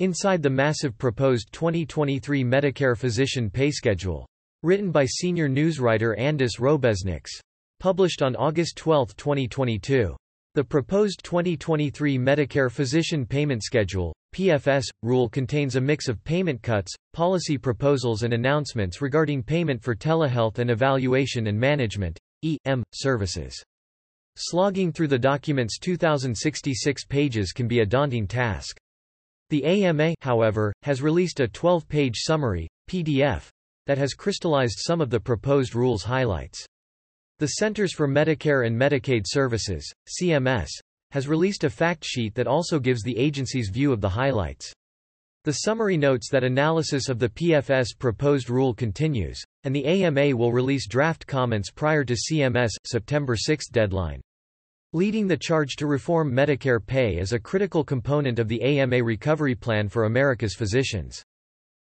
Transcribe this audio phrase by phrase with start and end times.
[0.00, 4.24] Inside the massive proposed 2023 Medicare physician pay schedule.
[4.62, 7.30] Written by senior newswriter Andis Robeznieks.
[7.80, 10.14] Published on August 12, 2022.
[10.54, 16.94] The proposed 2023 Medicare physician payment schedule PFS, rule contains a mix of payment cuts,
[17.12, 23.60] policy proposals and announcements regarding payment for telehealth and evaluation and management EM, services.
[24.36, 28.78] Slogging through the document's 2,066 pages can be a daunting task.
[29.50, 33.48] The AMA, however, has released a 12-page summary, PDF,
[33.86, 36.66] that has crystallized some of the proposed rules highlights.
[37.38, 40.68] The Centers for Medicare and Medicaid Services, CMS,
[41.12, 44.70] has released a fact sheet that also gives the agency's view of the highlights.
[45.44, 50.52] The summary notes that analysis of the PFS proposed rule continues, and the AMA will
[50.52, 54.20] release draft comments prior to CMS September 6 deadline.
[54.94, 59.54] Leading the charge to reform Medicare pay is a critical component of the AMA Recovery
[59.54, 61.22] Plan for America's physicians.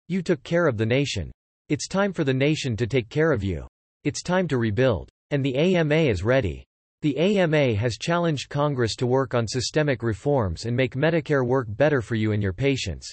[0.07, 1.31] You took care of the nation.
[1.69, 3.65] It's time for the nation to take care of you.
[4.03, 5.09] It's time to rebuild.
[5.31, 6.63] And the AMA is ready.
[7.01, 12.03] The AMA has challenged Congress to work on systemic reforms and make Medicare work better
[12.03, 13.11] for you and your patients.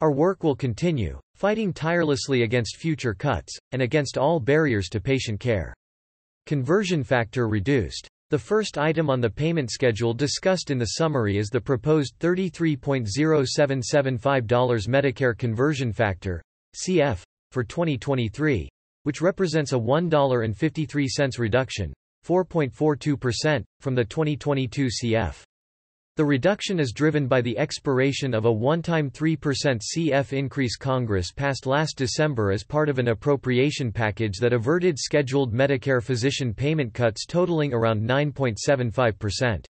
[0.00, 5.38] Our work will continue, fighting tirelessly against future cuts, and against all barriers to patient
[5.38, 5.72] care.
[6.46, 8.08] Conversion factor reduced.
[8.34, 14.88] The first item on the payment schedule discussed in the summary is the proposed $33.0775
[14.88, 16.42] Medicare conversion factor,
[16.74, 18.68] CF, for 2023,
[19.04, 21.94] which represents a $1.53 reduction,
[22.26, 25.44] 4.42%, from the 2022 CF.
[26.16, 31.66] The reduction is driven by the expiration of a one-time 3% CF increase Congress passed
[31.66, 37.26] last December as part of an appropriation package that averted scheduled Medicare physician payment cuts
[37.26, 39.64] totaling around 9.75%.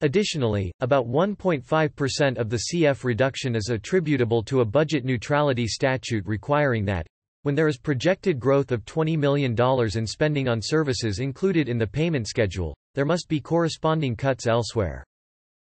[0.00, 6.86] Additionally, about 1.5% of the CF reduction is attributable to a budget neutrality statute requiring
[6.86, 7.06] that,
[7.42, 9.54] when there is projected growth of $20 million
[9.94, 15.04] in spending on services included in the payment schedule, there must be corresponding cuts elsewhere.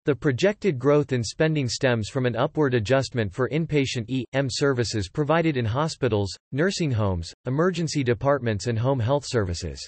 [0.06, 4.46] The projected growth in spending stems from an upward adjustment for inpatient E.M.
[4.48, 9.80] services provided in hospitals, nursing homes, emergency departments and home health services.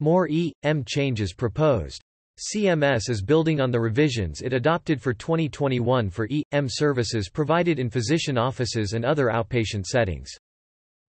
[0.00, 0.82] More E.M.
[0.84, 2.02] changes proposed.
[2.40, 6.66] CMS is building on the revisions it adopted for 2021 for E.M.
[6.68, 10.28] services provided in physician offices and other outpatient settings.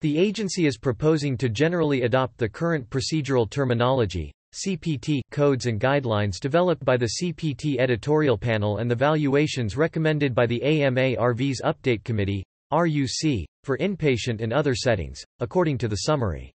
[0.01, 6.39] The agency is proposing to generally adopt the current procedural terminology, CPT codes and guidelines
[6.39, 12.43] developed by the CPT editorial panel and the valuations recommended by the AMA-RVS Update Committee,
[12.71, 16.51] RUC, for inpatient and other settings, according to the summary.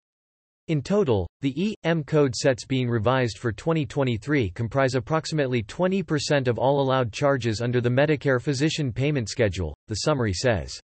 [0.68, 2.04] In total, the E.M.
[2.04, 7.90] code sets being revised for 2023 comprise approximately 20% of all allowed charges under the
[7.90, 10.80] Medicare physician payment schedule, the summary says.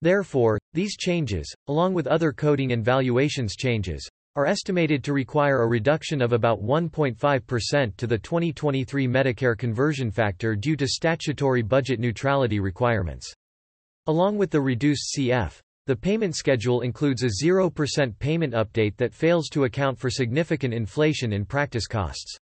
[0.00, 5.68] Therefore, these changes, along with other coding and valuations changes, are estimated to require a
[5.68, 12.60] reduction of about 1.5% to the 2023 Medicare conversion factor due to statutory budget neutrality
[12.60, 13.32] requirements.
[14.06, 19.48] Along with the reduced CF, the payment schedule includes a 0% payment update that fails
[19.48, 22.36] to account for significant inflation in practice costs.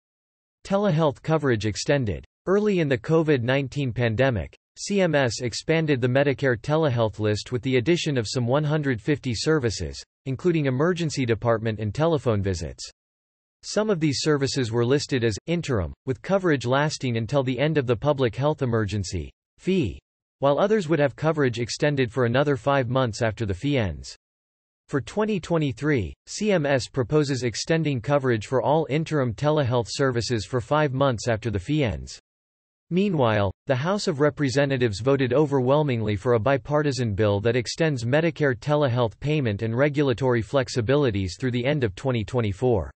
[0.66, 2.25] Telehealth coverage extended.
[2.47, 8.27] Early in the COVID-19 pandemic, CMS expanded the Medicare telehealth list with the addition of
[8.27, 12.91] some 150 services, including emergency department and telephone visits.
[13.62, 17.87] Some of these services were listed as interim, with coverage lasting until the end of
[17.87, 19.99] the public health emergency fee,
[20.41, 24.17] while others would have coverage extended for another five months after the fee ends.
[24.89, 31.51] For 2023, CMS proposes extending coverage for all interim telehealth services for five months after
[31.51, 32.21] the fee ends.
[32.94, 39.19] Meanwhile, the House of Representatives voted overwhelmingly for a bipartisan bill that extends Medicare telehealth
[39.19, 42.93] payment and regulatory flexibilities through the end of 2024.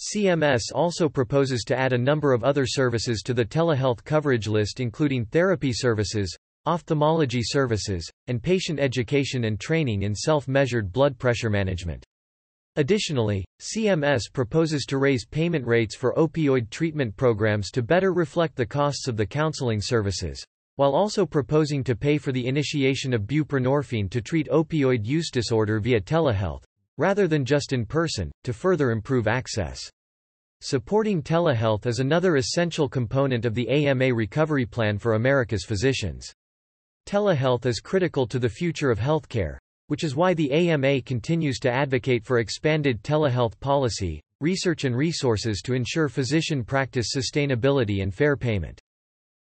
[0.00, 4.80] CMS also proposes to add a number of other services to the telehealth coverage list
[4.80, 12.04] including therapy services, ophthalmology services, and patient education and training in self-measured blood pressure management.
[12.76, 18.64] Additionally, CMS proposes to raise payment rates for opioid treatment programs to better reflect the
[18.64, 20.44] costs of the counseling services,
[20.76, 25.80] while also proposing to pay for the initiation of buprenorphine to treat opioid use disorder
[25.80, 26.62] via telehealth,
[26.96, 29.80] rather than just in person, to further improve access.
[30.60, 36.32] Supporting telehealth is another essential component of the AMA Recovery Plan for America's physicians.
[37.06, 39.56] Telehealth is critical to the future of healthcare,
[39.90, 45.62] which is why the AMA continues to advocate for expanded telehealth policy, research and resources
[45.62, 48.80] to ensure physician practice sustainability and fair payment.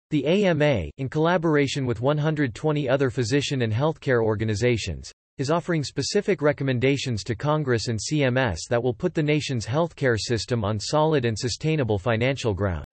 [0.10, 7.24] The AMA, in collaboration with 120 other physician and healthcare organizations, is offering specific recommendations
[7.26, 12.00] to Congress and CMS that will put the nation's healthcare system on solid and sustainable
[12.00, 12.86] financial ground.